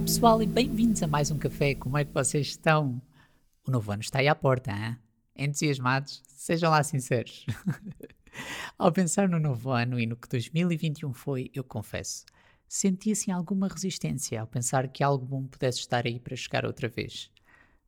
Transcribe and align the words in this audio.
Olá 0.00 0.06
pessoal 0.06 0.42
e 0.42 0.46
bem-vindos 0.46 1.02
a 1.02 1.06
mais 1.06 1.30
um 1.30 1.36
café. 1.36 1.74
Como 1.74 1.98
é 1.98 2.06
que 2.06 2.14
vocês 2.14 2.46
estão? 2.46 3.02
O 3.68 3.70
novo 3.70 3.92
ano 3.92 4.00
está 4.00 4.20
aí 4.20 4.28
à 4.28 4.34
porta, 4.34 4.72
hein? 4.72 4.96
Entusiasmados? 5.36 6.22
Sejam 6.26 6.70
lá 6.70 6.82
sinceros. 6.82 7.44
Ao 8.78 8.90
pensar 8.90 9.28
no 9.28 9.38
novo 9.38 9.70
ano 9.70 10.00
e 10.00 10.06
no 10.06 10.16
que 10.16 10.26
2021 10.26 11.12
foi, 11.12 11.50
eu 11.52 11.62
confesso, 11.62 12.24
senti 12.66 13.12
assim 13.12 13.30
alguma 13.30 13.68
resistência 13.68 14.40
ao 14.40 14.46
pensar 14.46 14.88
que 14.88 15.04
algo 15.04 15.26
bom 15.26 15.46
pudesse 15.46 15.80
estar 15.80 16.06
aí 16.06 16.18
para 16.18 16.34
chegar 16.34 16.64
outra 16.64 16.88
vez. 16.88 17.30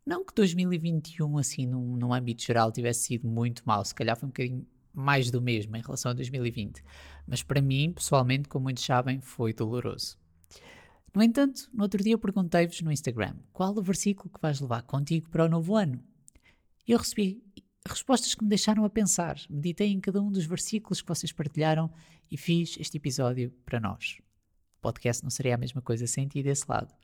Não 0.05 0.23
que 0.23 0.35
2021, 0.35 1.39
assim, 1.39 1.67
num, 1.67 1.97
num 1.97 2.13
âmbito 2.13 2.43
geral, 2.43 2.71
tivesse 2.71 3.05
sido 3.05 3.27
muito 3.27 3.63
mau, 3.65 3.83
se 3.87 3.95
calhar 3.95 4.19
foi 4.19 4.27
um 4.27 4.31
bocadinho 4.31 4.67
mais 4.93 5.31
do 5.31 5.41
mesmo 5.41 5.75
em 5.79 5.81
relação 5.81 6.11
a 6.11 6.15
2020, 6.15 6.85
mas 7.27 7.43
para 7.43 7.63
mim, 7.63 7.91
pessoalmente, 7.91 8.51
como 8.51 8.65
muitos 8.65 8.85
sabem, 8.85 9.19
foi 9.23 9.55
doloroso. 9.55 10.21
No 11.15 11.23
entanto, 11.23 11.69
no 11.75 11.83
outro 11.83 12.03
dia 12.03 12.17
perguntei-vos 12.17 12.81
no 12.81 12.91
Instagram 12.91 13.37
qual 13.53 13.77
o 13.77 13.83
versículo 13.83 14.31
que 14.31 14.41
vais 14.41 14.61
levar 14.61 14.83
contigo 14.83 15.29
para 15.29 15.45
o 15.45 15.49
novo 15.49 15.77
ano. 15.77 16.03
Eu 16.89 16.99
recebi 16.99 17.43
respostas 17.87 18.35
que 18.35 18.43
me 18.43 18.49
deixaram 18.49 18.85
a 18.85 18.91
pensar. 18.91 19.37
Meditei 19.51 19.89
em 19.89 20.01
cada 20.01 20.23
um 20.23 20.31
dos 20.31 20.47
versículos 20.47 21.03
que 21.03 21.09
vocês 21.09 21.33
partilharam 21.33 21.93
e 22.31 22.37
fiz 22.37 22.77
este 22.79 22.97
episódio 22.97 23.51
para 23.65 23.79
nós. 23.79 24.19
O 24.79 24.81
podcast 24.81 25.23
não 25.23 25.31
seria 25.31 25.55
a 25.55 25.59
mesma 25.59 25.83
coisa 25.83 26.07
sem 26.07 26.27
ti 26.27 26.43
desse 26.43 26.65
lado. 26.69 26.95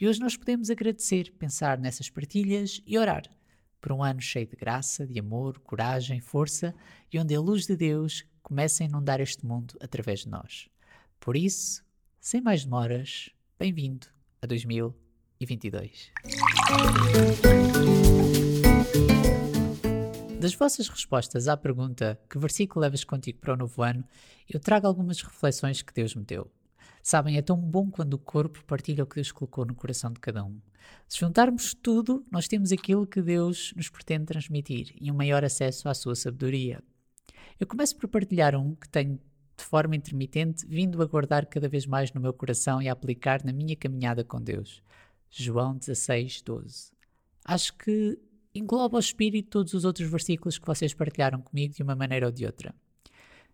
E 0.00 0.08
hoje 0.08 0.20
nós 0.20 0.36
podemos 0.36 0.70
agradecer, 0.70 1.30
pensar 1.38 1.78
nessas 1.78 2.08
partilhas 2.08 2.80
e 2.86 2.96
orar 2.96 3.24
por 3.80 3.92
um 3.92 4.02
ano 4.02 4.20
cheio 4.20 4.46
de 4.46 4.56
graça, 4.56 5.06
de 5.06 5.18
amor, 5.18 5.58
coragem, 5.60 6.20
força 6.20 6.74
e 7.12 7.18
onde 7.18 7.34
a 7.34 7.40
luz 7.40 7.66
de 7.66 7.76
Deus 7.76 8.24
comece 8.42 8.82
a 8.82 8.86
inundar 8.86 9.20
este 9.20 9.44
mundo 9.44 9.74
através 9.80 10.20
de 10.20 10.28
nós. 10.28 10.68
Por 11.18 11.36
isso, 11.36 11.84
sem 12.18 12.40
mais 12.40 12.64
demoras, 12.64 13.30
Bem-vindo 13.60 14.06
a 14.40 14.46
2022. 14.46 16.12
Das 20.40 20.54
vossas 20.54 20.88
respostas 20.88 21.46
à 21.46 21.58
pergunta 21.58 22.18
que 22.30 22.38
versículo 22.38 22.80
levas 22.80 23.04
contigo 23.04 23.38
para 23.38 23.52
o 23.52 23.58
novo 23.58 23.82
ano, 23.82 24.02
eu 24.48 24.58
trago 24.58 24.86
algumas 24.86 25.20
reflexões 25.20 25.82
que 25.82 25.92
Deus 25.92 26.14
me 26.14 26.24
deu. 26.24 26.50
Sabem, 27.02 27.36
é 27.36 27.42
tão 27.42 27.58
bom 27.58 27.90
quando 27.90 28.14
o 28.14 28.18
corpo 28.18 28.64
partilha 28.64 29.04
o 29.04 29.06
que 29.06 29.16
Deus 29.16 29.30
colocou 29.30 29.66
no 29.66 29.74
coração 29.74 30.10
de 30.10 30.20
cada 30.20 30.42
um. 30.42 30.58
Se 31.06 31.18
juntarmos 31.18 31.74
tudo, 31.74 32.24
nós 32.32 32.48
temos 32.48 32.72
aquilo 32.72 33.06
que 33.06 33.20
Deus 33.20 33.74
nos 33.76 33.90
pretende 33.90 34.24
transmitir 34.24 34.94
e 34.98 35.12
um 35.12 35.14
maior 35.14 35.44
acesso 35.44 35.86
à 35.86 35.92
sua 35.92 36.14
sabedoria. 36.14 36.82
Eu 37.58 37.66
começo 37.66 37.94
por 37.94 38.08
partilhar 38.08 38.56
um 38.56 38.74
que 38.74 38.88
tenho 38.88 39.20
de 39.60 39.66
forma 39.66 39.94
intermitente, 39.94 40.66
vindo 40.66 41.02
a 41.02 41.06
guardar 41.06 41.46
cada 41.46 41.68
vez 41.68 41.86
mais 41.86 42.12
no 42.12 42.20
meu 42.20 42.32
coração 42.32 42.80
e 42.80 42.88
a 42.88 42.92
aplicar 42.92 43.44
na 43.44 43.52
minha 43.52 43.76
caminhada 43.76 44.24
com 44.24 44.40
Deus. 44.40 44.82
João 45.30 45.76
16, 45.76 46.42
12. 46.42 46.92
Acho 47.44 47.76
que 47.76 48.18
engloba 48.54 48.96
o 48.96 49.00
espírito 49.00 49.50
todos 49.50 49.74
os 49.74 49.84
outros 49.84 50.10
versículos 50.10 50.58
que 50.58 50.66
vocês 50.66 50.94
partilharam 50.94 51.40
comigo 51.40 51.74
de 51.74 51.82
uma 51.82 51.94
maneira 51.94 52.26
ou 52.26 52.32
de 52.32 52.46
outra. 52.46 52.74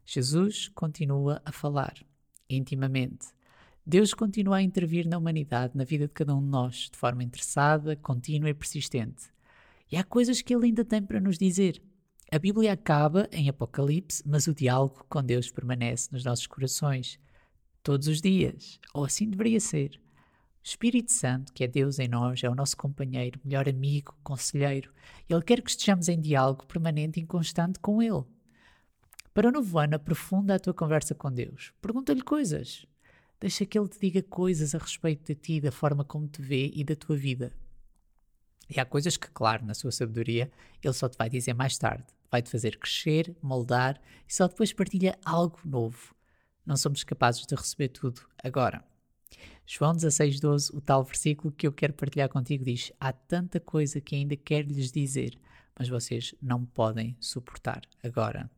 Jesus 0.04 0.68
continua 0.68 1.42
a 1.44 1.50
falar, 1.50 1.94
intimamente. 2.48 3.26
Deus 3.84 4.14
continua 4.14 4.58
a 4.58 4.62
intervir 4.62 5.06
na 5.06 5.18
humanidade, 5.18 5.76
na 5.76 5.84
vida 5.84 6.06
de 6.06 6.12
cada 6.12 6.34
um 6.34 6.41
de 6.41 6.48
nós, 6.48 6.88
de 6.91 6.96
forma 6.96 7.24
interessada, 7.24 7.96
contínua 7.96 8.48
e 8.48 8.54
persistente. 8.54 9.24
E 9.91 9.96
há 9.96 10.04
coisas 10.04 10.41
que 10.41 10.54
Ele 10.54 10.66
ainda 10.66 10.84
tem 10.84 11.02
para 11.02 11.20
nos 11.20 11.36
dizer. 11.36 11.82
A 12.30 12.41
Bíblia 12.41 12.72
acaba 12.72 13.28
em 13.30 13.48
Apocalipse, 13.48 14.22
mas 14.27 14.48
o 14.48 14.55
diálogo 14.55 15.06
com 15.08 15.22
Deus 15.22 15.48
permanece 15.48 16.09
nos 16.10 16.25
nossos 16.25 16.47
corações 16.48 17.20
todos 17.84 18.09
os 18.09 18.20
dias, 18.20 18.81
ou 18.92 19.04
assim 19.04 19.31
deveria 19.31 19.60
ser. 19.60 19.91
O 19.94 20.66
Espírito 20.66 21.12
Santo, 21.12 21.53
que 21.53 21.62
é 21.62 21.69
Deus 21.69 22.00
em 22.00 22.09
nós, 22.09 22.42
é 22.42 22.50
o 22.50 22.54
nosso 22.54 22.76
companheiro, 22.76 23.41
melhor 23.44 23.69
amigo, 23.69 24.12
conselheiro. 24.25 24.92
Ele 25.28 25.41
quer 25.41 25.62
que 25.62 25.70
estejamos 25.70 26.09
em 26.09 26.20
diálogo 26.20 26.66
permanente 26.66 27.20
e 27.20 27.25
constante 27.25 27.78
com 27.78 28.03
Ele. 28.03 28.25
Para 29.32 29.48
o 29.48 29.53
novo 29.53 29.78
ano, 29.78 29.94
aprofunda 29.94 30.56
a 30.56 30.58
tua 30.58 30.75
conversa 30.75 31.14
com 31.14 31.31
Deus. 31.31 31.72
Pergunta-lhe 31.81 32.22
coisas. 32.22 32.84
Deixa 33.38 33.64
que 33.64 33.78
Ele 33.78 33.88
te 33.88 34.00
diga 34.00 34.22
coisas 34.25 34.75
a 34.75 34.78
respeito 34.78 35.26
de 35.26 35.37
ti, 35.37 35.60
da 35.60 35.70
forma 35.70 36.04
como 36.04 36.26
te 36.26 36.43
vê 36.43 36.72
e 36.75 36.82
da 36.82 36.97
tua 36.97 37.16
vida. 37.16 37.53
E 38.69 38.81
há 38.81 38.84
coisas 38.84 39.16
que, 39.16 39.31
claro, 39.31 39.65
na 39.65 39.75
sua 39.75 39.93
sabedoria, 39.93 40.50
Ele 40.82 40.93
só 40.93 41.09
te 41.09 41.16
vai 41.16 41.31
dizer 41.31 41.54
mais 41.54 41.78
tarde 41.78 42.04
vai-te 42.31 42.50
fazer 42.50 42.78
crescer, 42.78 43.34
moldar 43.43 44.00
e 44.28 44.34
só 44.34 44.47
depois 44.47 44.72
partilha 44.72 45.19
algo 45.25 45.59
novo. 45.65 46.15
Não 46.65 46.76
somos 46.76 47.05
capazes 47.05 47.47
de 47.47 47.55
receber 47.55 47.88
tudo 47.88 48.22
agora. 48.43 48.84
João 49.65 49.94
16,12, 49.94 50.75
o 50.75 50.81
tal 50.81 51.03
versículo 51.03 51.53
que 51.53 51.66
eu 51.66 51.72
quero 51.72 51.93
partilhar 51.93 52.28
contigo, 52.28 52.65
diz: 52.65 52.93
Há 53.00 53.12
tanta 53.12 53.59
coisa 53.59 54.00
que 54.00 54.15
ainda 54.15 54.37
quero 54.37 54.69
lhes 54.69 54.93
dizer, 54.93 55.38
mas 55.78 55.88
vocês 55.88 56.34
não 56.41 56.65
podem 56.65 57.16
suportar 57.21 57.82
agora. 58.03 58.50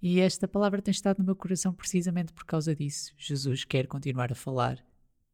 E 0.00 0.20
esta 0.20 0.46
palavra 0.46 0.82
tem 0.82 0.92
estado 0.92 1.18
no 1.18 1.24
meu 1.24 1.34
coração 1.34 1.72
precisamente 1.72 2.32
por 2.32 2.44
causa 2.44 2.74
disso. 2.74 3.12
Jesus 3.16 3.64
quer 3.64 3.86
continuar 3.86 4.30
a 4.30 4.34
falar 4.34 4.84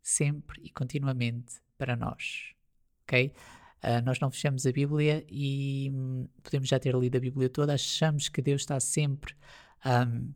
sempre 0.02 0.60
e 0.62 0.70
continuamente 0.70 1.56
para 1.76 1.96
nós. 1.96 2.54
Ok? 3.02 3.32
Uh, 3.82 4.04
nós 4.04 4.20
não 4.20 4.30
fechamos 4.30 4.66
a 4.66 4.72
Bíblia 4.72 5.24
e 5.28 5.90
hum, 5.92 6.28
podemos 6.42 6.68
já 6.68 6.78
ter 6.78 6.94
lido 6.94 7.16
a 7.16 7.20
Bíblia 7.20 7.48
toda, 7.48 7.74
achamos 7.74 8.28
que 8.28 8.42
Deus 8.42 8.62
está 8.62 8.78
sempre. 8.78 9.34
Um, 9.84 10.32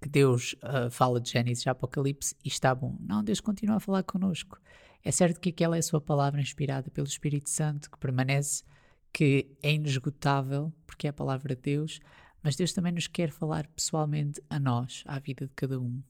que 0.00 0.08
Deus 0.08 0.54
uh, 0.62 0.90
fala 0.90 1.18
de 1.18 1.30
Gênesis 1.30 1.64
e 1.64 1.68
Apocalipse 1.68 2.36
e 2.44 2.48
está 2.48 2.74
bom. 2.74 2.96
Não, 3.00 3.24
Deus 3.24 3.40
continua 3.40 3.76
a 3.76 3.80
falar 3.80 4.02
connosco. 4.02 4.60
É 5.02 5.10
certo 5.10 5.40
que 5.40 5.48
aquela 5.48 5.76
é 5.76 5.78
a 5.78 5.82
sua 5.82 6.00
palavra 6.00 6.40
inspirada 6.40 6.90
pelo 6.90 7.06
Espírito 7.06 7.48
Santo, 7.48 7.90
que 7.90 7.98
permanece, 7.98 8.64
que 9.12 9.56
é 9.62 9.72
inesgotável, 9.72 10.72
porque 10.86 11.06
é 11.06 11.10
a 11.10 11.12
palavra 11.12 11.56
de 11.56 11.62
Deus, 11.62 12.00
mas 12.42 12.54
Deus 12.54 12.74
também 12.74 12.92
nos 12.92 13.06
quer 13.06 13.30
falar 13.30 13.66
pessoalmente 13.68 14.42
a 14.50 14.60
nós, 14.60 15.02
à 15.06 15.18
vida 15.18 15.46
de 15.46 15.52
cada 15.54 15.80
um. 15.80 16.02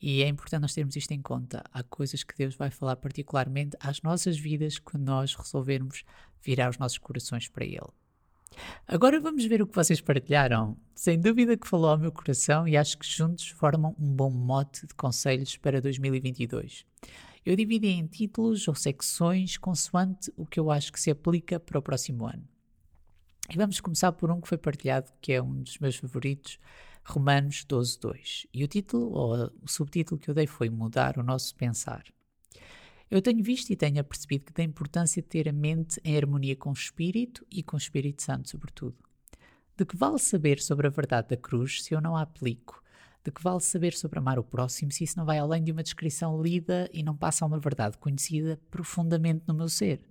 E 0.00 0.22
é 0.22 0.28
importante 0.28 0.62
nós 0.62 0.74
termos 0.74 0.96
isto 0.96 1.12
em 1.12 1.20
conta. 1.20 1.62
Há 1.72 1.82
coisas 1.82 2.22
que 2.22 2.36
Deus 2.36 2.54
vai 2.54 2.70
falar 2.70 2.96
particularmente 2.96 3.76
às 3.78 4.00
nossas 4.00 4.38
vidas 4.38 4.78
quando 4.78 5.04
nós 5.04 5.34
resolvermos 5.34 6.04
virar 6.42 6.70
os 6.70 6.78
nossos 6.78 6.98
corações 6.98 7.48
para 7.48 7.64
Ele. 7.64 7.80
Agora 8.86 9.20
vamos 9.20 9.44
ver 9.44 9.62
o 9.62 9.66
que 9.66 9.74
vocês 9.74 10.00
partilharam. 10.00 10.76
Sem 10.94 11.20
dúvida 11.20 11.56
que 11.56 11.68
falou 11.68 11.90
ao 11.90 11.98
meu 11.98 12.10
coração 12.10 12.66
e 12.66 12.76
acho 12.76 12.98
que 12.98 13.06
juntos 13.06 13.48
formam 13.48 13.94
um 13.98 14.08
bom 14.08 14.30
mote 14.30 14.86
de 14.86 14.94
conselhos 14.94 15.56
para 15.56 15.80
2022. 15.80 16.84
Eu 17.44 17.56
dividi 17.56 17.88
em 17.88 18.06
títulos 18.06 18.66
ou 18.68 18.74
secções 18.74 19.56
consoante 19.56 20.32
o 20.36 20.44
que 20.44 20.60
eu 20.60 20.70
acho 20.70 20.92
que 20.92 21.00
se 21.00 21.10
aplica 21.10 21.58
para 21.58 21.78
o 21.78 21.82
próximo 21.82 22.26
ano. 22.26 22.46
E 23.52 23.56
vamos 23.56 23.80
começar 23.80 24.12
por 24.12 24.30
um 24.30 24.40
que 24.40 24.48
foi 24.48 24.58
partilhado, 24.58 25.10
que 25.20 25.32
é 25.32 25.42
um 25.42 25.62
dos 25.62 25.78
meus 25.78 25.96
favoritos, 25.96 26.58
Romanos 27.04 27.64
12, 27.64 27.98
2. 27.98 28.46
E 28.52 28.64
o 28.64 28.68
título, 28.68 29.12
ou 29.12 29.52
o 29.62 29.68
subtítulo 29.68 30.20
que 30.20 30.30
eu 30.30 30.34
dei 30.34 30.46
foi 30.46 30.68
Mudar 30.68 31.18
o 31.18 31.22
Nosso 31.22 31.54
Pensar. 31.54 32.04
Eu 33.10 33.20
tenho 33.20 33.42
visto 33.42 33.70
e 33.70 33.76
tenho 33.76 34.04
percebido 34.04 34.44
que 34.44 34.52
tem 34.52 34.66
importância 34.66 35.20
de 35.20 35.26
ter 35.26 35.48
a 35.48 35.52
mente 35.52 36.00
em 36.04 36.16
harmonia 36.16 36.54
com 36.54 36.70
o 36.70 36.74
Espírito 36.74 37.44
e 37.50 37.62
com 37.62 37.76
o 37.76 37.78
Espírito 37.78 38.22
Santo, 38.22 38.48
sobretudo. 38.48 38.96
De 39.76 39.84
que 39.84 39.96
vale 39.96 40.18
saber 40.18 40.60
sobre 40.60 40.86
a 40.86 40.90
verdade 40.90 41.30
da 41.30 41.36
cruz 41.36 41.82
se 41.82 41.92
eu 41.92 42.00
não 42.00 42.16
a 42.16 42.22
aplico? 42.22 42.80
De 43.24 43.32
que 43.32 43.42
vale 43.42 43.60
saber 43.60 43.94
sobre 43.94 44.18
amar 44.20 44.38
o 44.38 44.44
próximo 44.44 44.92
se 44.92 45.02
isso 45.02 45.18
não 45.18 45.24
vai 45.24 45.38
além 45.38 45.64
de 45.64 45.72
uma 45.72 45.82
descrição 45.82 46.40
lida 46.40 46.88
e 46.92 47.02
não 47.02 47.16
passa 47.16 47.44
a 47.44 47.48
uma 47.48 47.58
verdade 47.58 47.98
conhecida 47.98 48.60
profundamente 48.70 49.42
no 49.48 49.54
meu 49.54 49.68
ser? 49.68 50.04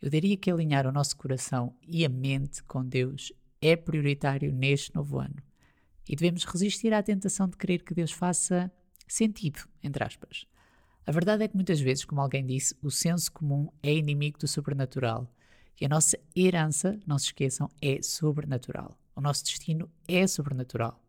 Eu 0.00 0.08
diria 0.08 0.36
que 0.36 0.50
alinhar 0.50 0.86
o 0.86 0.92
nosso 0.92 1.16
coração 1.16 1.74
e 1.82 2.04
a 2.04 2.08
mente 2.08 2.62
com 2.62 2.84
Deus 2.84 3.32
é 3.60 3.74
prioritário 3.74 4.52
neste 4.52 4.94
novo 4.94 5.18
ano 5.18 5.47
e 6.08 6.16
devemos 6.16 6.44
resistir 6.44 6.92
à 6.94 7.02
tentação 7.02 7.48
de 7.48 7.56
querer 7.56 7.82
que 7.82 7.94
Deus 7.94 8.10
faça 8.10 8.72
sentido, 9.06 9.60
entre 9.82 10.02
aspas. 10.02 10.46
A 11.06 11.12
verdade 11.12 11.44
é 11.44 11.48
que 11.48 11.54
muitas 11.54 11.80
vezes, 11.80 12.04
como 12.04 12.20
alguém 12.20 12.44
disse, 12.44 12.74
o 12.82 12.90
senso 12.90 13.30
comum 13.32 13.68
é 13.82 13.92
inimigo 13.94 14.38
do 14.38 14.48
sobrenatural. 14.48 15.30
E 15.80 15.84
a 15.86 15.88
nossa 15.88 16.18
herança, 16.36 16.98
não 17.06 17.18
se 17.18 17.26
esqueçam, 17.26 17.70
é 17.80 18.02
sobrenatural. 18.02 18.98
O 19.14 19.20
nosso 19.20 19.44
destino 19.44 19.90
é 20.06 20.26
sobrenatural. 20.26 21.02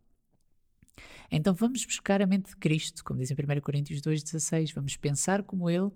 Então 1.31 1.53
vamos 1.53 1.85
buscar 1.85 2.21
a 2.21 2.25
mente 2.25 2.49
de 2.49 2.57
Cristo, 2.57 3.03
como 3.03 3.19
diz 3.19 3.31
em 3.31 3.33
1 3.33 3.61
Coríntios 3.61 4.01
2,16. 4.01 4.73
Vamos 4.73 4.97
pensar 4.97 5.43
como 5.43 5.69
Ele 5.69 5.91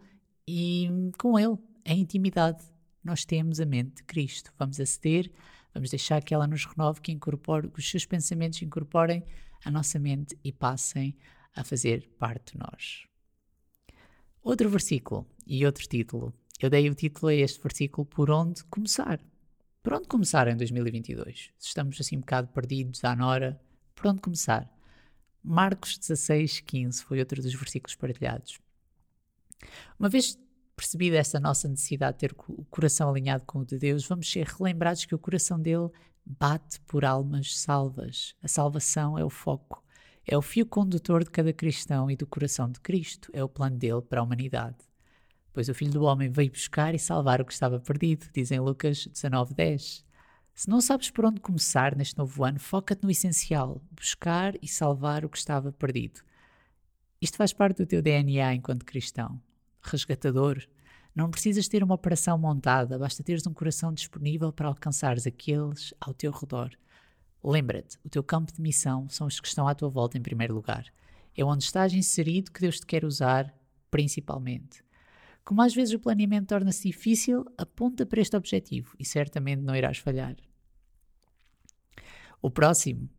e 0.48 0.90
com 1.18 1.38
Ele, 1.40 1.58
em 1.86 2.02
intimidade. 2.02 2.64
Nós 3.04 3.26
temos 3.26 3.60
a 3.60 3.66
mente 3.66 3.96
de 3.96 4.04
Cristo. 4.04 4.52
Vamos 4.58 4.80
aceder 4.80 5.32
Vamos 5.74 5.90
deixar 5.90 6.24
que 6.24 6.34
ela 6.34 6.48
nos 6.48 6.66
renove, 6.66 7.02
que 7.02 7.12
incorpore, 7.12 7.70
que 7.70 7.80
os 7.80 7.90
seus 7.90 8.06
pensamentos 8.06 8.62
incorporem 8.62 9.24
a 9.66 9.72
nossa 9.72 9.98
mente 10.00 10.38
e 10.44 10.52
passem 10.52 11.18
a 11.56 11.64
fazer 11.64 12.10
parte 12.20 12.54
de 12.54 12.60
nós. 12.60 13.08
Outro 14.44 14.70
versículo 14.70 15.26
e 15.48 15.66
outro 15.66 15.88
título. 15.88 16.34
Eu 16.60 16.70
dei 16.70 16.90
o 16.90 16.96
título 16.96 17.30
a 17.30 17.34
este 17.34 17.62
versículo 17.62 18.06
por 18.06 18.30
onde 18.30 18.64
começar. 18.66 19.20
Por 19.82 19.94
onde 19.94 20.08
começar 20.08 20.48
em 20.48 20.56
2022? 20.56 21.52
Se 21.58 21.68
estamos 21.68 22.00
assim 22.00 22.18
um 22.18 22.22
bocado 22.22 22.48
perdidos 22.50 23.04
à 23.04 23.16
nora, 23.16 23.60
por 23.96 24.08
onde 24.08 24.22
começar? 24.22 24.70
Marcos 25.44 25.98
16, 25.98 26.62
15 26.62 27.04
foi 27.04 27.20
outro 27.20 27.42
dos 27.42 27.54
versículos 27.54 27.96
partilhados. 27.96 28.60
Uma 30.00 30.10
vez 30.10 30.38
percebida 30.84 31.18
essa 31.18 31.40
nossa 31.40 31.70
necessidade 31.70 32.18
de 32.18 32.20
ter 32.20 32.36
o 32.50 32.66
coração 32.66 33.10
alinhado 33.10 33.46
com 33.46 33.60
o 33.60 33.66
de 33.66 33.78
Deus, 33.78 34.06
vamos 34.06 34.30
ser 34.30 34.46
relembrados 34.46 35.06
que 35.06 35.16
o 35.16 35.20
coração 35.20 35.58
dele 35.58 35.90
bate 36.26 36.82
por 36.82 37.06
almas 37.06 37.58
salvas. 37.58 38.36
A 38.44 38.50
salvação 38.50 39.18
é 39.18 39.24
o 39.24 39.30
foco, 39.30 39.82
é 40.28 40.38
o 40.38 40.42
fio 40.42 40.66
condutor 40.66 41.24
de 41.24 41.32
cada 41.32 41.54
cristão 41.54 42.12
e 42.12 42.18
do 42.18 42.28
coração 42.28 42.70
de 42.70 42.82
Cristo, 42.82 43.30
é 43.34 43.42
o 43.42 43.48
plano 43.48 43.78
dele 43.78 44.02
para 44.02 44.20
a 44.20 44.24
humanidade. 44.24 44.76
Pois 45.54 45.70
o 45.70 45.74
Filho 45.74 45.94
do 45.94 46.04
Homem 46.04 46.30
veio 46.30 46.52
buscar 46.52 46.94
e 46.94 47.00
salvar 47.00 47.40
o 47.40 47.46
que 47.46 47.54
estava 47.54 47.80
perdido, 47.80 48.28
diz 48.34 48.52
em 48.52 48.60
Lucas 48.60 49.08
19:10. 49.08 50.04
Se 50.54 50.70
não 50.70 50.82
sabes 50.82 51.10
por 51.10 51.26
onde 51.26 51.40
começar 51.40 51.96
neste 51.96 52.18
novo 52.18 52.44
ano, 52.44 52.60
foca-te 52.60 53.04
no 53.04 53.10
essencial: 53.10 53.82
buscar 53.92 54.54
e 54.62 54.68
salvar 54.68 55.24
o 55.24 55.30
que 55.30 55.38
estava 55.38 55.72
perdido. 55.72 56.20
Isto 57.22 57.38
faz 57.38 57.54
parte 57.54 57.78
do 57.78 57.88
teu 57.88 58.02
DNA 58.02 58.54
enquanto 58.56 58.86
cristão. 58.86 59.40
Resgatador. 59.84 60.66
Não 61.16 61.30
precisas 61.30 61.68
ter 61.68 61.84
uma 61.84 61.94
operação 61.94 62.38
montada, 62.38 62.98
basta 62.98 63.24
teres 63.24 63.46
um 63.46 63.54
coração 63.54 63.94
disponível 63.94 64.52
para 64.52 64.68
alcançares 64.68 65.28
aqueles 65.28 65.94
ao 66.00 66.14
teu 66.14 66.32
redor. 66.32 66.72
Lembra-te, 67.44 68.00
o 68.04 68.10
teu 68.10 68.24
campo 68.24 68.54
de 68.54 68.62
missão 68.62 69.08
são 69.10 69.28
os 69.28 69.40
que 69.40 69.48
estão 69.48 69.68
à 69.68 69.76
tua 69.76 69.90
volta 69.90 70.18
em 70.18 70.22
primeiro 70.22 70.56
lugar. 70.56 70.86
É 71.36 71.44
onde 71.44 71.64
estás 71.64 71.94
inserido 71.94 72.52
que 72.52 72.62
Deus 72.62 72.80
te 72.80 72.86
quer 72.86 73.04
usar, 73.04 73.54
principalmente. 73.92 74.84
Como 75.44 75.62
às 75.62 75.74
vezes 75.74 75.94
o 75.94 76.00
planeamento 76.00 76.48
torna-se 76.48 76.88
difícil, 76.88 77.46
aponta 77.58 78.06
para 78.06 78.22
este 78.22 78.38
objetivo 78.38 78.96
e 78.98 79.04
certamente 79.04 79.62
não 79.62 79.76
irás 79.76 79.98
falhar. 79.98 80.36
O 82.42 82.50
próximo, 82.50 83.10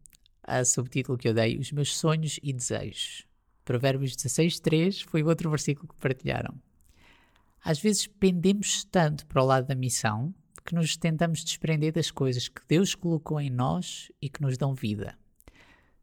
a 0.43 0.65
subtítulo 0.65 1.19
que 1.19 1.29
eu 1.29 1.35
dei, 1.35 1.59
Os 1.59 1.71
meus 1.71 1.97
sonhos 1.97 2.41
e 2.43 2.53
desejos. 2.53 3.27
Provérbios 3.65 4.15
16, 4.17 4.61
3 4.61 5.01
foi 5.03 5.23
outro 5.23 5.49
versículo 5.51 5.89
que 5.89 6.01
partilharam. 6.01 6.55
Às 7.65 7.79
vezes 7.79 8.07
pendemos 8.07 8.85
tanto 8.85 9.27
para 9.27 9.43
o 9.43 9.47
lado 9.47 9.67
da 9.67 9.75
missão 9.75 10.35
que 10.65 10.75
nos 10.75 10.97
tentamos 10.97 11.45
desprender 11.45 11.93
das 11.93 12.11
coisas 12.11 12.49
que 12.49 12.61
Deus 12.69 12.95
colocou 12.95 13.41
em 13.41 13.51
nós 13.51 14.11
e 14.21 14.29
que 14.29 14.43
nos 14.43 14.57
dão 14.57 14.75
vida. 14.75 15.17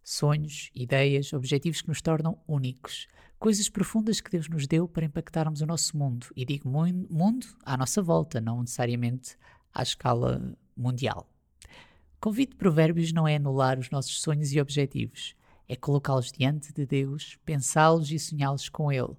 Sonhos, 0.03 0.71
ideias, 0.73 1.33
objetivos 1.33 1.81
que 1.81 1.87
nos 1.87 2.01
tornam 2.01 2.39
únicos, 2.47 3.07
coisas 3.37 3.69
profundas 3.69 4.19
que 4.19 4.31
Deus 4.31 4.49
nos 4.49 4.67
deu 4.67 4.87
para 4.87 5.05
impactarmos 5.05 5.61
o 5.61 5.65
nosso 5.65 5.95
mundo. 5.97 6.27
E 6.35 6.45
digo 6.45 6.69
mundo 6.69 7.47
à 7.63 7.77
nossa 7.77 8.01
volta, 8.01 8.41
não 8.41 8.61
necessariamente 8.61 9.35
à 9.73 9.83
escala 9.83 10.55
mundial. 10.75 11.27
Convite 12.19 12.55
Provérbios 12.55 13.11
não 13.11 13.27
é 13.27 13.35
anular 13.35 13.79
os 13.79 13.89
nossos 13.89 14.21
sonhos 14.21 14.53
e 14.53 14.61
objetivos, 14.61 15.35
é 15.71 15.75
colocá-los 15.77 16.33
diante 16.33 16.73
de 16.73 16.85
Deus, 16.85 17.39
pensá-los 17.45 18.11
e 18.11 18.19
sonhá-los 18.19 18.67
com 18.67 18.91
Ele. 18.91 19.15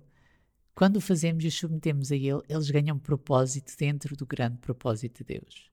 Quando 0.75 0.96
o 0.96 1.00
fazemos 1.00 1.43
e 1.43 1.46
os 1.46 1.58
submetemos 1.58 2.12
a 2.12 2.14
Ele, 2.14 2.43
eles 2.46 2.70
ganham 2.70 2.99
propósito 2.99 3.72
dentro 3.78 4.14
do 4.14 4.26
grande 4.26 4.58
propósito 4.58 5.25
de 5.25 5.38
Deus. 5.38 5.70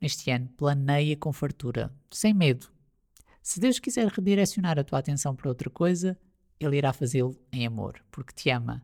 Neste 0.00 0.30
ano, 0.30 0.48
planeia 0.56 1.14
com 1.18 1.34
fartura, 1.34 1.94
sem 2.10 2.32
medo. 2.32 2.72
Se 3.42 3.60
Deus 3.60 3.78
quiser 3.78 4.08
redirecionar 4.08 4.78
a 4.78 4.84
tua 4.84 5.00
atenção 5.00 5.36
para 5.36 5.50
outra 5.50 5.68
coisa, 5.68 6.18
ele 6.58 6.78
irá 6.78 6.94
fazê-lo 6.94 7.38
em 7.52 7.66
amor, 7.66 8.02
porque 8.10 8.32
te 8.32 8.48
ama. 8.48 8.82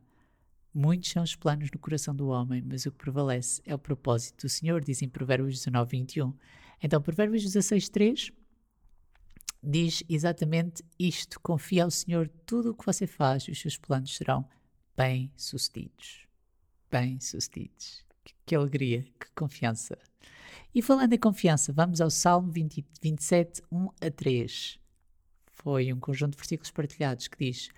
Muitos 0.74 1.10
são 1.10 1.22
os 1.22 1.34
planos 1.34 1.70
no 1.70 1.78
coração 1.78 2.14
do 2.14 2.28
homem, 2.28 2.62
mas 2.62 2.84
o 2.84 2.92
que 2.92 2.98
prevalece 2.98 3.62
é 3.64 3.74
o 3.74 3.78
propósito 3.78 4.42
do 4.42 4.50
Senhor, 4.50 4.84
diz 4.84 5.00
em 5.00 5.08
Provérbios 5.08 5.54
19, 5.54 5.92
21. 5.92 6.34
Então, 6.82 7.00
Provérbios 7.00 7.42
16, 7.42 7.88
3 7.88 8.32
diz 9.62 10.02
exatamente 10.08 10.84
isto: 10.98 11.40
confia 11.40 11.84
ao 11.84 11.90
Senhor 11.90 12.28
tudo 12.46 12.70
o 12.70 12.74
que 12.74 12.86
você 12.86 13.06
faz 13.06 13.44
e 13.44 13.50
os 13.50 13.60
seus 13.60 13.76
planos 13.76 14.16
serão 14.16 14.48
bem-sucedidos. 14.96 16.26
Bem-sucedidos. 16.90 18.04
Que, 18.24 18.34
que, 18.44 18.54
alegria, 18.54 19.02
que 19.02 19.30
confiança. 19.34 19.98
E 20.74 20.82
falando 20.82 21.12
em 21.12 21.18
confiança, 21.18 21.72
vamos 21.72 22.00
ao 22.00 22.10
Salmo 22.10 22.50
20, 22.50 22.84
27, 23.02 23.62
1 23.70 23.88
a 24.00 24.10
3 24.10 24.78
foi 25.62 25.92
um 25.92 25.98
conjunto 25.98 26.32
de 26.32 26.38
versículos 26.38 26.70
partilhados 26.70 27.28
que 27.28 27.44
diz: 27.44 27.68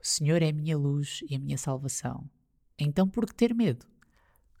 O 0.00 0.06
Senhor 0.06 0.42
é 0.42 0.48
a 0.48 0.52
minha 0.52 0.76
luz 0.76 1.20
e 1.28 1.34
a 1.34 1.38
minha 1.38 1.56
salvação. 1.56 2.28
Então 2.78 3.08
por 3.08 3.26
que 3.26 3.34
ter 3.34 3.54
medo? 3.54 3.86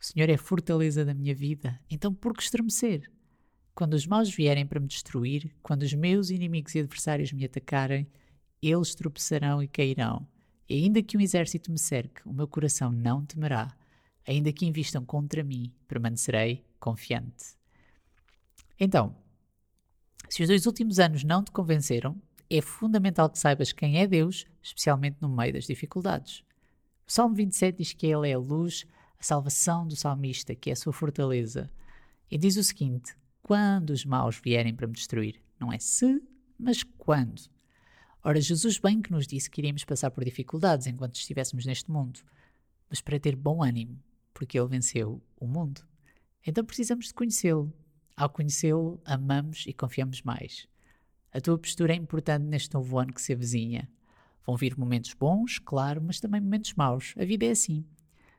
O 0.00 0.04
Senhor 0.04 0.28
é 0.28 0.34
a 0.34 0.38
fortaleza 0.38 1.04
da 1.04 1.14
minha 1.14 1.34
vida. 1.34 1.80
Então 1.90 2.14
por 2.14 2.34
que 2.34 2.42
estremecer? 2.42 3.10
Quando 3.78 3.94
os 3.94 4.08
maus 4.08 4.28
vierem 4.28 4.66
para 4.66 4.80
me 4.80 4.88
destruir, 4.88 5.54
quando 5.62 5.84
os 5.84 5.94
meus 5.94 6.30
inimigos 6.30 6.74
e 6.74 6.80
adversários 6.80 7.30
me 7.30 7.44
atacarem, 7.44 8.08
eles 8.60 8.92
tropeçarão 8.92 9.62
e 9.62 9.68
cairão. 9.68 10.26
E 10.68 10.82
ainda 10.82 11.00
que 11.00 11.16
um 11.16 11.20
exército 11.20 11.70
me 11.70 11.78
cerque, 11.78 12.28
o 12.28 12.32
meu 12.32 12.48
coração 12.48 12.90
não 12.90 13.24
temerá. 13.24 13.72
Ainda 14.26 14.52
que 14.52 14.66
invistam 14.66 15.04
contra 15.04 15.44
mim, 15.44 15.72
permanecerei 15.86 16.64
confiante. 16.80 17.54
Então, 18.80 19.14
se 20.28 20.42
os 20.42 20.48
dois 20.48 20.66
últimos 20.66 20.98
anos 20.98 21.22
não 21.22 21.44
te 21.44 21.52
convenceram, 21.52 22.20
é 22.50 22.60
fundamental 22.60 23.30
que 23.30 23.38
saibas 23.38 23.70
quem 23.70 24.00
é 24.00 24.08
Deus, 24.08 24.44
especialmente 24.60 25.18
no 25.20 25.28
meio 25.28 25.52
das 25.52 25.66
dificuldades. 25.66 26.42
O 27.06 27.12
Salmo 27.12 27.36
27 27.36 27.78
diz 27.78 27.92
que 27.92 28.08
Ele 28.08 28.28
é 28.28 28.32
a 28.32 28.38
luz, 28.40 28.84
a 29.20 29.22
salvação 29.22 29.86
do 29.86 29.94
salmista, 29.94 30.52
que 30.52 30.68
é 30.68 30.72
a 30.72 30.76
sua 30.76 30.92
fortaleza. 30.92 31.70
E 32.28 32.36
diz 32.36 32.56
o 32.56 32.64
seguinte: 32.64 33.14
quando 33.42 33.90
os 33.90 34.04
maus 34.04 34.40
vierem 34.42 34.74
para 34.74 34.86
me 34.86 34.92
destruir, 34.92 35.40
não 35.58 35.72
é 35.72 35.78
se, 35.78 36.22
mas 36.58 36.82
quando. 36.82 37.42
Ora, 38.22 38.40
Jesus 38.40 38.78
bem 38.78 39.00
que 39.00 39.12
nos 39.12 39.26
disse 39.26 39.50
que 39.50 39.60
iríamos 39.60 39.84
passar 39.84 40.10
por 40.10 40.24
dificuldades 40.24 40.86
enquanto 40.86 41.14
estivéssemos 41.14 41.64
neste 41.64 41.90
mundo, 41.90 42.20
mas 42.90 43.00
para 43.00 43.18
ter 43.18 43.36
bom 43.36 43.62
ânimo, 43.62 44.02
porque 44.34 44.58
Ele 44.58 44.68
venceu 44.68 45.22
o 45.36 45.46
mundo. 45.46 45.82
Então 46.46 46.64
precisamos 46.64 47.06
de 47.06 47.14
conhecê-lo. 47.14 47.72
Ao 48.16 48.28
conhecê-lo, 48.28 49.00
amamos 49.04 49.64
e 49.66 49.72
confiamos 49.72 50.22
mais. 50.22 50.66
A 51.32 51.40
tua 51.40 51.58
postura 51.58 51.92
é 51.92 51.96
importante 51.96 52.44
neste 52.44 52.74
novo 52.74 52.98
ano 52.98 53.12
que 53.12 53.22
se 53.22 53.32
avizinha. 53.32 53.88
Vão 54.44 54.56
vir 54.56 54.76
momentos 54.76 55.14
bons, 55.14 55.58
claro, 55.58 56.02
mas 56.02 56.18
também 56.18 56.40
momentos 56.40 56.74
maus. 56.74 57.14
A 57.18 57.24
vida 57.24 57.44
é 57.44 57.50
assim. 57.50 57.84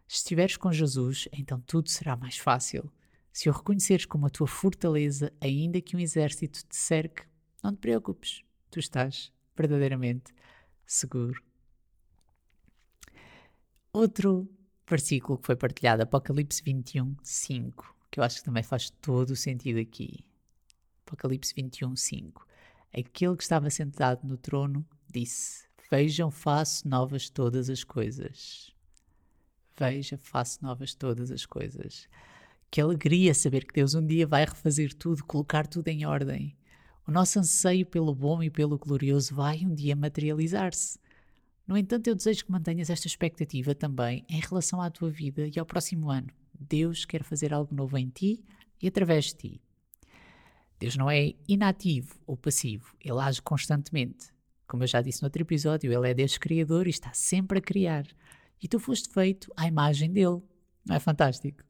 Se 0.07 0.17
estiveres 0.17 0.57
com 0.57 0.71
Jesus, 0.71 1.29
então 1.31 1.61
tudo 1.61 1.89
será 1.89 2.17
mais 2.17 2.37
fácil. 2.37 2.91
Se 3.31 3.49
o 3.49 3.53
reconheceres 3.53 4.05
como 4.05 4.25
a 4.25 4.29
tua 4.29 4.47
fortaleza, 4.47 5.31
ainda 5.39 5.81
que 5.81 5.95
um 5.95 5.99
exército 5.99 6.65
te 6.67 6.75
cerque, 6.75 7.23
não 7.63 7.73
te 7.73 7.79
preocupes, 7.79 8.43
tu 8.69 8.79
estás 8.79 9.31
verdadeiramente 9.55 10.33
seguro. 10.85 11.43
Outro 13.93 14.49
versículo 14.87 15.37
que 15.37 15.45
foi 15.45 15.55
partilhado, 15.55 16.03
Apocalipse 16.03 16.63
21, 16.63 17.15
5, 17.21 17.95
que 18.09 18.19
eu 18.19 18.23
acho 18.23 18.37
que 18.37 18.43
também 18.43 18.63
faz 18.63 18.89
todo 18.89 19.31
o 19.31 19.35
sentido 19.35 19.79
aqui. 19.79 20.25
Apocalipse 21.05 21.53
21, 21.55 21.95
5. 21.95 22.47
Aquele 22.93 23.35
que 23.35 23.43
estava 23.43 23.69
sentado 23.69 24.27
no 24.27 24.37
trono 24.37 24.85
disse: 25.11 25.67
Vejam, 25.91 26.31
faço 26.31 26.87
novas 26.87 27.29
todas 27.29 27.69
as 27.69 27.83
coisas. 27.83 28.71
Veja, 29.77 30.17
faço 30.17 30.63
novas 30.63 30.93
todas 30.93 31.31
as 31.31 31.45
coisas. 31.45 32.07
Que 32.71 32.81
alegria 32.81 33.33
saber 33.33 33.65
que 33.65 33.73
Deus 33.73 33.95
um 33.95 34.05
dia 34.05 34.27
vai 34.27 34.45
refazer 34.45 34.93
tudo, 34.93 35.25
colocar 35.25 35.65
tudo 35.65 35.87
em 35.87 36.05
ordem. 36.05 36.55
O 37.07 37.11
nosso 37.11 37.39
anseio 37.39 37.85
pelo 37.85 38.13
bom 38.13 38.43
e 38.43 38.49
pelo 38.51 38.77
glorioso 38.77 39.33
vai 39.33 39.65
um 39.65 39.73
dia 39.73 39.95
materializar-se. 39.95 40.99
No 41.65 41.75
entanto, 41.75 42.07
eu 42.07 42.15
desejo 42.15 42.45
que 42.45 42.51
mantenhas 42.51 42.89
esta 42.89 43.07
expectativa 43.07 43.73
também 43.73 44.23
em 44.29 44.39
relação 44.39 44.79
à 44.79 44.89
tua 44.91 45.09
vida 45.09 45.47
e 45.47 45.59
ao 45.59 45.65
próximo 45.65 46.11
ano. 46.11 46.27
Deus 46.59 47.05
quer 47.05 47.23
fazer 47.23 47.53
algo 47.53 47.73
novo 47.73 47.97
em 47.97 48.09
ti 48.09 48.43
e 48.79 48.87
através 48.87 49.25
de 49.25 49.35
ti. 49.35 49.61
Deus 50.79 50.95
não 50.95 51.09
é 51.09 51.33
inativo 51.47 52.19
ou 52.27 52.37
passivo, 52.37 52.95
ele 53.03 53.19
age 53.19 53.41
constantemente. 53.41 54.27
Como 54.67 54.83
eu 54.83 54.87
já 54.87 55.01
disse 55.01 55.21
no 55.23 55.25
outro 55.25 55.41
episódio, 55.41 55.91
ele 55.91 56.09
é 56.09 56.13
Deus 56.13 56.37
criador 56.37 56.85
e 56.85 56.91
está 56.91 57.11
sempre 57.13 57.57
a 57.57 57.61
criar. 57.61 58.05
E 58.61 58.67
tu 58.67 58.79
foste 58.79 59.09
feito 59.11 59.51
à 59.57 59.67
imagem 59.67 60.11
dele. 60.11 60.41
Não 60.85 60.95
é 60.95 60.99
fantástico? 60.99 61.68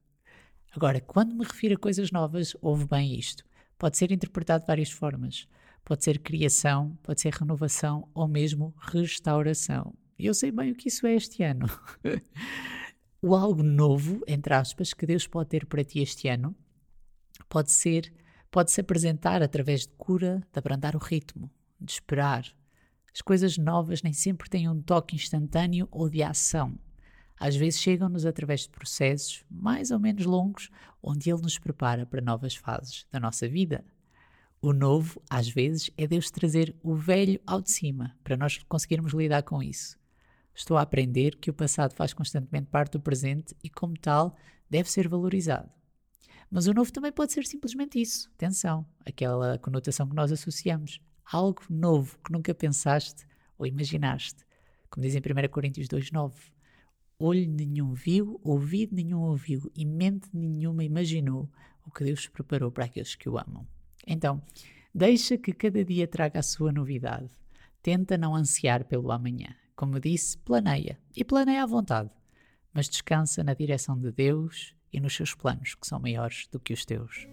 Agora, 0.70 1.00
quando 1.00 1.34
me 1.34 1.44
refiro 1.44 1.74
a 1.74 1.78
coisas 1.78 2.10
novas, 2.10 2.56
ouve 2.60 2.86
bem 2.86 3.18
isto. 3.18 3.44
Pode 3.76 3.96
ser 3.96 4.12
interpretado 4.12 4.62
de 4.62 4.66
várias 4.68 4.90
formas. 4.90 5.48
Pode 5.84 6.04
ser 6.04 6.18
criação, 6.18 6.96
pode 7.02 7.20
ser 7.20 7.32
renovação 7.32 8.08
ou 8.14 8.28
mesmo 8.28 8.74
restauração. 8.78 9.94
Eu 10.18 10.34
sei 10.34 10.52
bem 10.52 10.70
o 10.70 10.74
que 10.74 10.88
isso 10.88 11.06
é 11.06 11.14
este 11.14 11.42
ano. 11.42 11.66
o 13.20 13.34
algo 13.34 13.62
novo, 13.62 14.22
entre 14.28 14.54
aspas, 14.54 14.92
que 14.92 15.06
Deus 15.06 15.26
pode 15.26 15.48
ter 15.48 15.66
para 15.66 15.82
ti 15.82 16.00
este 16.00 16.28
ano, 16.28 16.54
pode 17.48 17.72
ser 17.72 18.12
pode-se 18.50 18.80
apresentar 18.80 19.42
através 19.42 19.82
de 19.82 19.92
cura, 19.96 20.42
de 20.52 20.58
abrandar 20.58 20.96
o 20.96 20.98
ritmo, 20.98 21.50
de 21.80 21.92
esperar. 21.92 22.44
As 23.14 23.22
coisas 23.22 23.56
novas 23.56 24.02
nem 24.02 24.12
sempre 24.12 24.48
têm 24.48 24.68
um 24.68 24.82
toque 24.82 25.14
instantâneo 25.14 25.88
ou 25.90 26.08
de 26.08 26.22
ação. 26.22 26.76
Às 27.40 27.56
vezes 27.56 27.80
chegam-nos 27.80 28.26
através 28.26 28.60
de 28.60 28.68
processos 28.68 29.42
mais 29.50 29.90
ou 29.90 29.98
menos 29.98 30.26
longos, 30.26 30.68
onde 31.02 31.30
Ele 31.30 31.40
nos 31.40 31.58
prepara 31.58 32.04
para 32.04 32.20
novas 32.20 32.54
fases 32.54 33.06
da 33.10 33.18
nossa 33.18 33.48
vida. 33.48 33.82
O 34.60 34.74
novo, 34.74 35.22
às 35.30 35.48
vezes, 35.48 35.90
é 35.96 36.06
Deus 36.06 36.30
trazer 36.30 36.76
o 36.82 36.94
velho 36.94 37.40
ao 37.46 37.62
de 37.62 37.70
cima, 37.70 38.14
para 38.22 38.36
nós 38.36 38.58
conseguirmos 38.68 39.14
lidar 39.14 39.42
com 39.42 39.62
isso. 39.62 39.98
Estou 40.54 40.76
a 40.76 40.82
aprender 40.82 41.36
que 41.36 41.48
o 41.48 41.54
passado 41.54 41.94
faz 41.94 42.12
constantemente 42.12 42.66
parte 42.66 42.92
do 42.92 43.00
presente 43.00 43.56
e, 43.64 43.70
como 43.70 43.94
tal, 43.98 44.36
deve 44.68 44.90
ser 44.90 45.08
valorizado. 45.08 45.70
Mas 46.50 46.66
o 46.66 46.74
novo 46.74 46.92
também 46.92 47.10
pode 47.10 47.32
ser 47.32 47.46
simplesmente 47.46 47.98
isso. 47.98 48.30
Atenção, 48.34 48.84
aquela 49.06 49.56
conotação 49.56 50.06
que 50.06 50.14
nós 50.14 50.30
associamos. 50.30 51.00
Algo 51.24 51.62
novo 51.70 52.18
que 52.22 52.30
nunca 52.30 52.54
pensaste 52.54 53.24
ou 53.56 53.66
imaginaste. 53.66 54.44
Como 54.90 55.06
diz 55.06 55.14
em 55.14 55.20
1 55.20 55.48
Coríntios 55.48 55.88
2,9. 55.88 56.32
Olho 57.22 57.46
nenhum 57.46 57.92
viu, 57.92 58.40
ouvido 58.42 58.94
nenhum 58.94 59.20
ouviu 59.20 59.70
e 59.76 59.84
mente 59.84 60.26
nenhuma 60.32 60.82
imaginou 60.82 61.50
o 61.86 61.90
que 61.90 62.02
Deus 62.02 62.26
preparou 62.26 62.70
para 62.70 62.86
aqueles 62.86 63.14
que 63.14 63.28
o 63.28 63.36
amam. 63.36 63.66
Então, 64.06 64.42
deixa 64.94 65.36
que 65.36 65.52
cada 65.52 65.84
dia 65.84 66.08
traga 66.08 66.38
a 66.38 66.42
sua 66.42 66.72
novidade. 66.72 67.28
Tenta 67.82 68.16
não 68.16 68.34
ansiar 68.34 68.86
pelo 68.86 69.12
amanhã. 69.12 69.54
Como 69.76 70.00
disse, 70.00 70.38
planeia. 70.38 70.98
E 71.14 71.22
planeia 71.22 71.62
à 71.62 71.66
vontade. 71.66 72.08
Mas 72.72 72.88
descansa 72.88 73.44
na 73.44 73.52
direção 73.52 74.00
de 74.00 74.10
Deus 74.10 74.74
e 74.90 74.98
nos 74.98 75.14
seus 75.14 75.34
planos, 75.34 75.74
que 75.74 75.86
são 75.86 76.00
maiores 76.00 76.48
do 76.50 76.58
que 76.58 76.72
os 76.72 76.86
teus. 76.86 77.28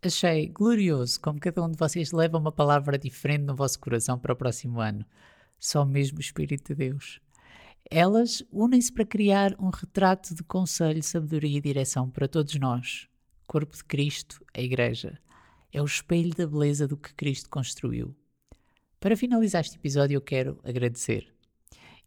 Achei 0.00 0.48
glorioso 0.48 1.20
como 1.20 1.38
cada 1.38 1.62
um 1.62 1.70
de 1.70 1.76
vocês 1.76 2.12
leva 2.12 2.38
uma 2.38 2.50
palavra 2.50 2.98
diferente 2.98 3.44
no 3.44 3.54
vosso 3.54 3.78
coração 3.78 4.18
para 4.18 4.32
o 4.32 4.36
próximo 4.36 4.80
ano. 4.80 5.04
Só 5.60 5.84
mesmo 5.84 6.18
o 6.18 6.20
Espírito 6.20 6.68
de 6.68 6.74
Deus. 6.74 7.20
Elas 7.90 8.42
unem-se 8.50 8.90
para 8.90 9.04
criar 9.04 9.54
um 9.60 9.68
retrato 9.68 10.34
de 10.34 10.42
conselho, 10.42 11.02
sabedoria 11.02 11.58
e 11.58 11.60
direção 11.60 12.08
para 12.08 12.26
todos 12.26 12.54
nós. 12.54 13.06
Corpo 13.46 13.76
de 13.76 13.84
Cristo, 13.84 14.44
a 14.54 14.60
Igreja. 14.60 15.20
É 15.72 15.82
o 15.82 15.84
espelho 15.84 16.34
da 16.34 16.46
beleza 16.46 16.88
do 16.88 16.96
que 16.96 17.14
Cristo 17.14 17.50
construiu. 17.50 18.16
Para 18.98 19.16
finalizar 19.16 19.60
este 19.60 19.76
episódio, 19.76 20.16
eu 20.16 20.20
quero 20.20 20.58
agradecer. 20.64 21.32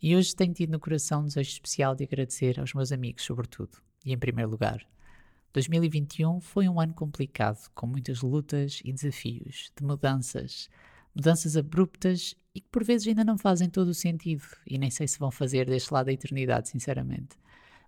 E 0.02 0.16
hoje 0.16 0.36
tenho 0.36 0.54
tido 0.54 0.72
no 0.72 0.80
coração 0.80 1.22
um 1.22 1.26
desejo 1.26 1.50
especial 1.50 1.96
de 1.96 2.04
agradecer 2.04 2.60
aos 2.60 2.74
meus 2.74 2.92
amigos, 2.92 3.24
sobretudo. 3.24 3.78
E 4.04 4.12
em 4.12 4.18
primeiro 4.18 4.52
lugar, 4.52 4.86
2021 5.54 6.42
foi 6.42 6.68
um 6.68 6.80
ano 6.80 6.94
complicado, 6.94 7.70
com 7.76 7.86
muitas 7.88 8.22
lutas 8.22 8.82
e 8.84 8.92
desafios, 8.92 9.72
de 9.78 9.86
mudanças, 9.86 10.70
mudanças 11.16 11.56
abruptas 11.56 12.36
e 12.56 12.62
que 12.62 12.68
por 12.70 12.84
vezes 12.84 13.08
ainda 13.08 13.24
não 13.24 13.38
fazem 13.38 13.70
todo 13.70 13.90
o 13.90 13.94
sentido, 13.94 14.44
e 14.68 14.78
nem 14.78 14.92
sei 14.92 15.08
se 15.08 15.18
vão 15.18 15.32
fazer 15.32 15.66
deste 15.66 15.94
lado 15.94 16.08
da 16.08 16.14
eternidade, 16.14 16.70
sinceramente. 16.70 17.36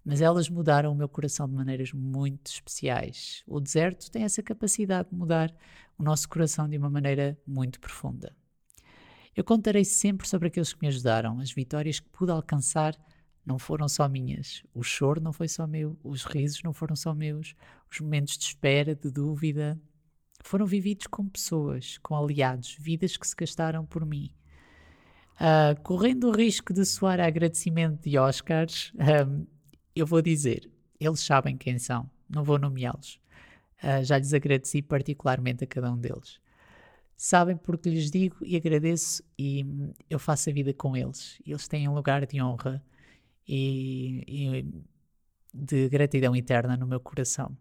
Mas 0.04 0.22
elas 0.22 0.50
mudaram 0.50 0.92
o 0.92 0.96
meu 0.96 1.10
coração 1.10 1.48
de 1.48 1.54
maneiras 1.54 1.92
muito 1.92 2.48
especiais. 2.48 3.44
O 3.48 3.60
deserto 3.60 4.12
tem 4.12 4.24
essa 4.24 4.42
capacidade 4.44 5.10
de 5.10 5.16
mudar 5.16 5.54
o 5.98 6.04
nosso 6.04 6.30
coração 6.30 6.70
de 6.70 6.78
uma 6.78 6.90
maneira 6.90 7.38
muito 7.46 7.80
profunda. 7.80 8.36
Eu 9.36 9.44
contarei 9.44 9.84
sempre 9.84 10.28
sobre 10.28 10.48
aqueles 10.48 10.74
que 10.74 10.82
me 10.82 10.88
ajudaram, 10.88 11.40
as 11.40 11.52
vitórias 11.52 12.00
que 12.00 12.10
pude 12.10 12.32
alcançar 12.32 12.96
não 13.46 13.60
foram 13.60 13.88
só 13.88 14.08
minhas. 14.08 14.64
O 14.74 14.82
choro 14.82 15.22
não 15.22 15.34
foi 15.34 15.48
só 15.48 15.68
meu, 15.68 15.98
os 16.04 16.24
risos 16.24 16.64
não 16.64 16.74
foram 16.74 16.96
só 16.96 17.14
meus, 17.14 17.54
os 17.92 18.00
momentos 18.00 18.38
de 18.38 18.46
espera, 18.46 18.96
de 18.96 19.12
dúvida, 19.12 19.80
foram 20.46 20.66
vividos 20.66 21.08
com 21.08 21.28
pessoas, 21.28 21.98
com 21.98 22.16
aliados, 22.16 22.78
vidas 22.80 23.18
que 23.18 23.28
se 23.28 23.36
gastaram 23.36 23.84
por 23.84 24.06
mim. 24.06 24.32
Uh, 25.36 25.82
correndo 25.82 26.30
o 26.30 26.32
risco 26.32 26.72
de 26.72 26.86
soar 26.86 27.20
a 27.20 27.26
agradecimento 27.26 28.08
de 28.08 28.18
Oscars, 28.18 28.94
um, 28.96 29.46
eu 29.96 30.06
vou 30.06 30.22
dizer, 30.22 30.72
eles 31.00 31.20
sabem 31.22 31.58
quem 31.58 31.80
são, 31.80 32.10
não 32.30 32.44
vou 32.44 32.60
nomeá-los. 32.60 33.20
Uh, 33.84 34.04
já 34.04 34.20
lhes 34.20 34.34
agradeci 34.34 34.84
particularmente 34.84 35.64
a 35.64 35.68
cada 35.68 35.92
um 35.92 35.98
deles. 35.98 36.40
Sabem 37.18 37.58
porque 37.58 37.90
lhes 37.90 38.12
digo 38.12 38.38
e 38.44 38.56
agradeço 38.56 39.24
e 39.38 39.64
hum, 39.64 39.94
eu 40.08 40.20
faço 40.20 40.52
a 40.52 40.54
vida 40.54 40.74
com 40.76 40.96
eles. 40.96 41.42
Eles 41.46 41.68
têm 41.68 41.88
um 41.88 41.94
lugar 41.94 42.24
de 42.26 42.40
honra 42.40 42.84
e, 43.48 44.24
e 44.28 44.84
de 45.52 45.90
gratidão 45.90 46.36
eterna 46.36 46.78
no 46.78 46.86
meu 46.86 47.00
coração. 47.00 47.58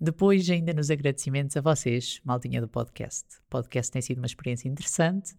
Depois, 0.00 0.48
ainda 0.48 0.72
nos 0.72 0.90
agradecimentos 0.90 1.56
a 1.56 1.60
vocês, 1.60 2.20
maldinha 2.24 2.60
do 2.60 2.68
podcast. 2.68 3.24
O 3.46 3.50
podcast 3.50 3.90
tem 3.92 4.02
sido 4.02 4.18
uma 4.18 4.26
experiência 4.26 4.68
interessante. 4.68 5.34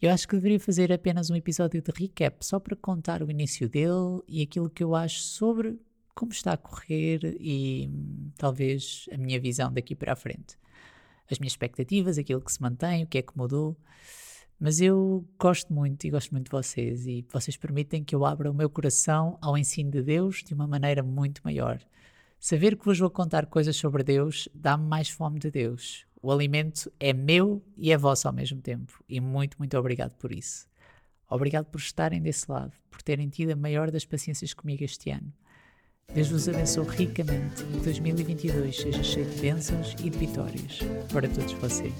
Eu 0.00 0.10
acho 0.10 0.26
que 0.28 0.34
deveria 0.34 0.60
fazer 0.60 0.92
apenas 0.92 1.30
um 1.30 1.36
episódio 1.36 1.80
de 1.80 1.92
recap, 1.94 2.44
só 2.44 2.58
para 2.58 2.76
contar 2.76 3.22
o 3.22 3.30
início 3.30 3.68
dele 3.68 4.22
e 4.28 4.42
aquilo 4.42 4.68
que 4.68 4.82
eu 4.84 4.94
acho 4.94 5.20
sobre 5.20 5.78
como 6.14 6.32
está 6.32 6.52
a 6.52 6.56
correr 6.56 7.36
e 7.40 7.90
talvez 8.36 9.06
a 9.12 9.16
minha 9.16 9.40
visão 9.40 9.72
daqui 9.72 9.94
para 9.94 10.12
a 10.12 10.16
frente. 10.16 10.56
As 11.30 11.38
minhas 11.38 11.52
expectativas, 11.52 12.18
aquilo 12.18 12.40
que 12.40 12.52
se 12.52 12.62
mantém, 12.62 13.02
o 13.02 13.06
que 13.06 13.18
é 13.18 13.22
que 13.22 13.36
mudou. 13.36 13.76
Mas 14.58 14.80
eu 14.80 15.26
gosto 15.38 15.72
muito 15.72 16.04
e 16.06 16.10
gosto 16.10 16.30
muito 16.30 16.46
de 16.46 16.52
vocês 16.52 17.06
e 17.06 17.26
vocês 17.32 17.56
permitem 17.56 18.04
que 18.04 18.14
eu 18.14 18.24
abra 18.24 18.50
o 18.50 18.54
meu 18.54 18.70
coração 18.70 19.36
ao 19.40 19.58
ensino 19.58 19.90
de 19.90 20.02
Deus 20.02 20.42
de 20.44 20.54
uma 20.54 20.66
maneira 20.66 21.02
muito 21.02 21.40
maior. 21.44 21.80
Saber 22.46 22.76
que 22.76 22.84
vos 22.84 22.98
vou 22.98 23.08
contar 23.08 23.46
coisas 23.46 23.74
sobre 23.74 24.04
Deus 24.04 24.50
dá-me 24.54 24.84
mais 24.84 25.08
fome 25.08 25.38
de 25.38 25.50
Deus. 25.50 26.04
O 26.20 26.30
alimento 26.30 26.92
é 27.00 27.10
meu 27.10 27.64
e 27.74 27.90
é 27.90 27.96
vosso 27.96 28.28
ao 28.28 28.34
mesmo 28.34 28.60
tempo. 28.60 29.02
E 29.08 29.18
muito, 29.18 29.56
muito 29.58 29.78
obrigado 29.78 30.14
por 30.16 30.30
isso. 30.30 30.66
Obrigado 31.26 31.64
por 31.64 31.78
estarem 31.80 32.20
desse 32.20 32.44
lado, 32.52 32.74
por 32.90 33.00
terem 33.00 33.30
tido 33.30 33.52
a 33.52 33.56
maior 33.56 33.90
das 33.90 34.04
paciências 34.04 34.52
comigo 34.52 34.84
este 34.84 35.08
ano. 35.08 35.32
Deus 36.12 36.28
vos 36.28 36.46
abençoe 36.46 36.86
ricamente 36.86 37.62
e 37.62 37.78
que 37.78 37.84
2022 37.84 38.76
seja 38.76 39.02
cheio 39.02 39.24
de 39.24 39.40
bênçãos 39.40 39.96
e 40.04 40.10
de 40.10 40.18
vitórias 40.18 40.80
para 41.10 41.26
todos 41.26 41.52
vocês. 41.54 41.94